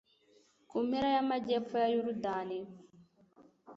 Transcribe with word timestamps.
ku 0.69 0.77
mpera 0.87 1.07
y'amajyepfo 1.15 1.73
ya 1.83 1.87
yorudani 1.93 2.59